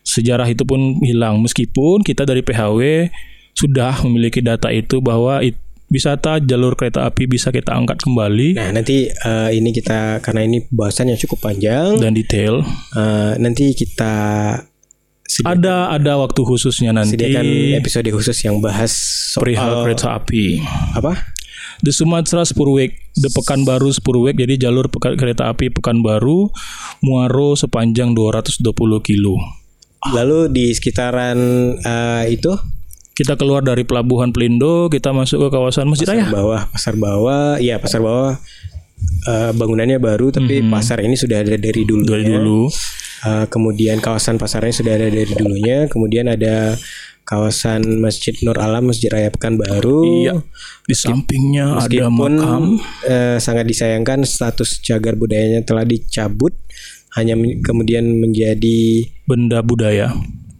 [0.03, 3.11] Sejarah itu pun hilang meskipun kita dari PHW
[3.51, 8.69] sudah memiliki data itu bahwa it- wisata jalur kereta api bisa kita angkat kembali Nah
[8.71, 11.95] nanti eh, ini kita karena ini bahasannya cukup panjang.
[11.95, 12.59] dan detail.
[12.93, 14.13] eh, nanti kita
[15.23, 17.45] sedi- Ada ada waktu khususnya nanti sediakan
[17.77, 18.91] episode khusus yang bahas
[19.31, 20.59] soal perihal kereta api.
[20.93, 21.35] apa?
[21.77, 26.49] The Sumatera Spurweg, The Pekanbaru Spurweg, jadi jalur peka- kereta api Pekanbaru
[26.99, 28.65] Muaro sepanjang 220
[28.99, 29.37] kilo.
[30.07, 31.37] Lalu di sekitaran
[31.77, 32.49] eh, itu
[33.17, 36.29] Kita keluar dari pelabuhan Pelindo, kita masuk ke kawasan Masjid Raya.
[36.29, 38.37] pasar bawah, pasar bawah, iya pasar bawah
[39.25, 42.05] eh, bangunannya baru tapi pasar ini sudah ada dari dulu.
[42.05, 42.69] Dari dulu.
[43.25, 45.89] Eh, kemudian kawasan pasarnya sudah ada dari dulunya.
[45.89, 46.77] Kemudian ada
[47.25, 50.23] kawasan Masjid Nur Alam, Masjid Raya Pekanbaru.
[50.23, 50.33] Iya.
[50.87, 52.63] Di sampingnya ada Meskipun makam.
[53.03, 56.55] eh, sangat disayangkan status cagar budayanya telah dicabut,
[57.19, 60.13] hanya men- kemudian menjadi benda budaya.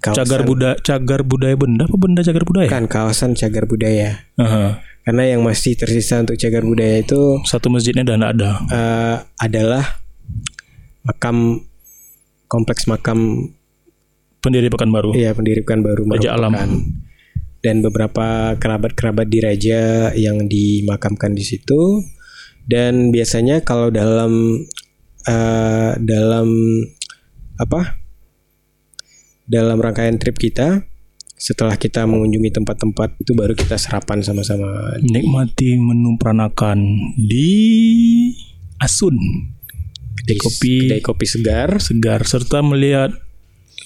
[0.08, 2.68] Kawasan- Cagar budaya, cagar budaya benda apa benda cagar budaya?
[2.68, 4.24] kan kawasan cagar budaya.
[4.36, 4.80] Aha.
[5.02, 8.60] Karena yang masih tersisa untuk cagar budaya itu Satu masjidnya dan ada.
[8.68, 9.84] eh, adalah
[11.02, 11.64] makam
[12.46, 13.52] kompleks makam
[14.38, 15.12] Pendiri Pekanbaru.
[15.12, 16.54] ya pendiri baru Raja Alam.
[17.60, 22.06] dan beberapa kerabat-kerabat diraja yang dimakamkan di situ
[22.64, 24.62] dan biasanya kalau dalam
[25.24, 26.48] eh, dalam
[27.58, 27.98] apa
[29.48, 30.84] dalam rangkaian trip kita
[31.38, 36.84] setelah kita mengunjungi tempat-tempat itu baru kita sarapan sama-sama Nikmati menu peranakan
[37.16, 37.50] di
[38.84, 39.16] Asun.
[40.28, 40.92] di kopi.
[40.92, 43.16] kedai kopi segar Segar serta melihat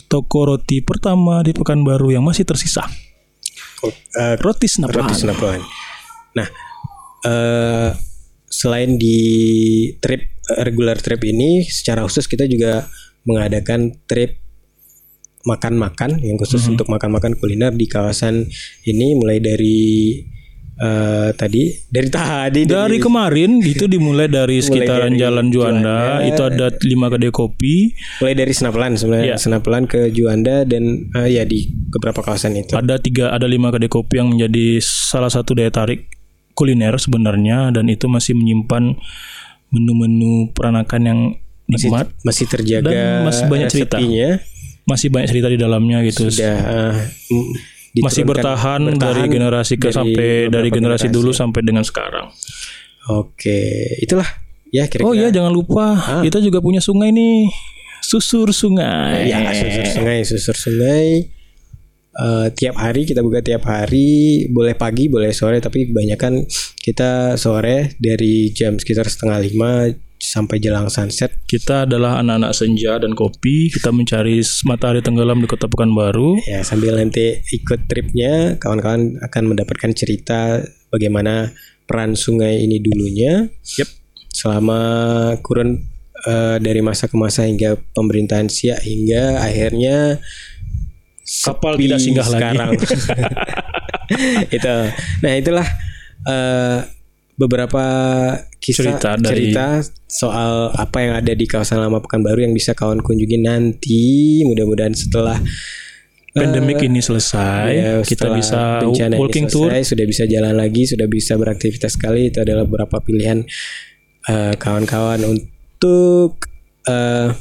[0.09, 2.82] toko roti pertama di Pekanbaru yang masih tersisa.
[3.78, 5.05] Ko- eh, Roti Senapan.
[5.05, 5.59] Roti Senapan.
[6.36, 6.47] Nah,
[7.30, 7.89] eh,
[8.49, 9.18] selain di
[10.01, 12.89] trip eh, regular trip ini, secara khusus kita juga
[13.24, 14.40] mengadakan trip
[15.43, 16.71] makan-makan yang khusus Mhm.
[16.71, 18.45] untuk makan-makan kuliner di kawasan
[18.83, 19.79] ini, mulai dari
[20.73, 25.77] eh, tadi dari tadi Dari kemarin itu dimulai dari sekitaran dari Jalan Juanda,
[26.17, 26.25] Juanda.
[26.25, 29.37] itu ada lima kedai kopi, mulai dari Senapelan sebenarnya Iya.
[29.37, 32.73] Senapelan ke Juanda dan eh, ya di beberapa kawasan itu.
[32.73, 36.09] ada tiga ada lima kedai kopi yang menjadi salah satu daya tarik
[36.51, 38.97] kuliner sebenarnya dan itu masih menyimpan
[39.69, 41.19] menu-menu peranakan yang
[41.63, 43.97] masih nikmat, masih terjaga Dan masih banyak cerita.
[44.88, 46.27] Masih banyak cerita di dalamnya gitu.
[46.29, 46.93] sudah eh,
[48.01, 51.84] masih diturunkan- bertahan, dari bertahan generasi ke dari sampai dari beberapa generasi dulu sampai dengan
[51.84, 52.32] sekarang.
[53.09, 53.61] Oke,
[53.99, 54.27] itulah
[54.69, 55.09] ya kira-kira.
[55.09, 57.49] Oh iya jangan lupa kita juga punya sungai nih.
[58.01, 59.29] Susur sungai.
[59.29, 61.29] Ya, susur sungai, susur sungai.
[62.11, 66.43] Eh, tiap hari kita buka tiap hari, boleh pagi, boleh sore, tapi kebanyakan
[66.84, 69.88] kita sore dari jam sekitar setengah lima
[70.22, 71.34] sampai jelang sunset.
[71.49, 73.74] Kita adalah anak-anak senja dan kopi.
[73.74, 74.38] Kita mencari
[74.69, 76.38] matahari tenggelam di Kota Pekanbaru.
[76.45, 80.61] Ya sambil nanti ikut tripnya, kawan-kawan akan mendapatkan cerita
[80.93, 81.49] bagaimana
[81.89, 83.49] peran sungai ini dulunya.
[83.82, 83.89] Yep.
[84.32, 84.80] Selama
[85.41, 85.82] kurun
[86.30, 90.22] eh, dari masa ke masa hingga pemerintahan Siak hingga akhirnya
[91.22, 92.38] Kapal tidak singgah lagi.
[92.38, 92.69] sekarang.
[94.55, 94.76] itu.
[95.24, 95.67] Nah itulah
[96.30, 96.80] eh,
[97.34, 97.84] beberapa
[98.57, 99.65] kisah Cerita dari- cerita
[100.05, 104.03] soal apa yang ada di kawasan lama Pekanbaru yang bisa kawan kunjungi nanti.
[104.43, 105.39] Mudah-mudahan setelah
[106.32, 109.67] Pandemik ini selesai, Ya, kita bisa bencana ini walking tour.
[109.67, 112.32] selesai, sudah bisa jalan lagi, sudah bisa beraktivitas sekali.
[112.32, 113.43] Itu adalah beberapa pilihan
[114.23, 116.39] eh, kawan-kawan untuk
[116.88, 117.36] eh,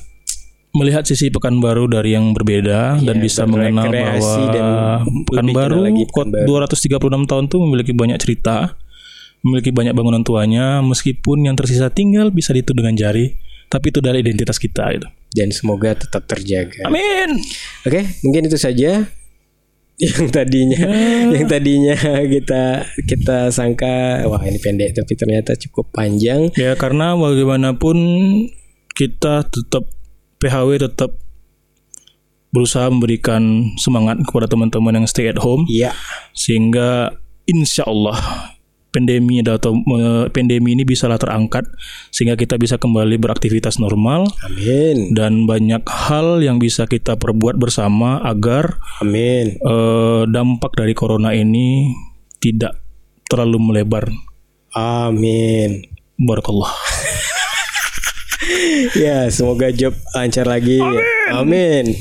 [0.72, 4.66] melihat sisi Pekanbaru dari yang berbeda dan bisa mengenal bahwa dan
[5.22, 6.47] Pekanbaru lagi Pekanbaru.
[6.66, 8.74] 236 tahun tuh memiliki banyak cerita,
[9.41, 13.36] memiliki banyak bangunan tuanya, meskipun yang tersisa tinggal bisa dihitung dengan jari,
[13.66, 15.09] tapi itu dari identitas kita itu.
[15.30, 16.91] dan semoga tetap terjaga.
[16.91, 17.38] Amin.
[17.86, 19.07] Oke, mungkin itu saja
[20.01, 21.38] yang tadinya Ya.
[21.38, 21.95] yang tadinya
[22.26, 22.62] kita
[23.05, 26.51] kita sangka wah ini pendek tapi ternyata cukup panjang.
[26.59, 27.97] Ya karena bagaimanapun
[28.91, 29.86] kita tetap
[30.43, 31.14] PHW tetap
[32.51, 35.95] berusaha memberikan semangat kepada teman-teman yang stay at home Iya,
[36.34, 37.14] sehingga
[37.47, 38.18] insya Allah
[38.91, 41.66] pandemi atau eh, pandemi ini bisalah terangkat
[42.11, 45.14] sehingga kita bisa kembali beraktivitas normal amin.
[45.14, 49.57] dan banyak hal yang bisa kita perbuat bersama agar Amin.
[49.57, 51.95] eh, dampak dari corona ini
[52.43, 52.76] tidak
[53.30, 54.11] terlalu melebar.
[54.74, 55.86] Amin.
[56.18, 56.74] Barakallah.
[58.97, 60.80] Ya, semoga job lancar lagi.
[61.30, 61.93] Amin.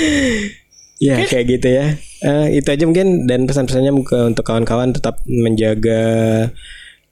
[1.04, 1.98] ya, kayak gitu ya.
[2.18, 6.02] Eh, itu aja mungkin dan pesan-pesannya untuk kawan-kawan tetap menjaga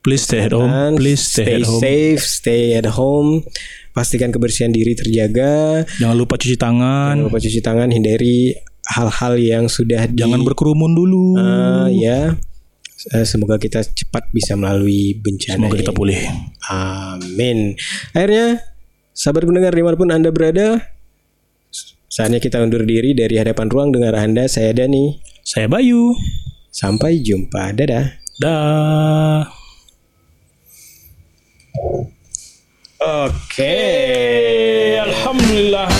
[0.06, 0.70] Please stay at home.
[0.94, 1.82] Please stay, at home.
[1.82, 3.42] safe, stay at home.
[3.90, 5.82] Pastikan kebersihan diri terjaga.
[5.98, 7.18] Jangan lupa cuci tangan.
[7.18, 8.54] Jangan lupa cuci tangan, hindari
[8.86, 11.34] hal-hal yang sudah di, Jangan berkerumun dulu.
[11.34, 12.38] Eh, ya.
[13.18, 15.58] Eh, Semoga kita cepat bisa melalui bencana.
[15.58, 16.22] Semoga kita pulih.
[16.70, 17.74] Amin.
[18.14, 18.62] Akhirnya,
[19.10, 20.86] sahabat pendengar di mana pun anda berada,
[22.16, 24.48] saatnya kita undur diri dari hadapan ruang dengar anda.
[24.48, 25.20] Saya Dani.
[25.44, 26.16] Saya Bayu.
[26.72, 27.76] Sampai jumpa.
[27.76, 28.16] Dadah.
[28.40, 29.44] Dah.
[33.04, 33.76] Oke.
[34.96, 35.95] Alhamdulillah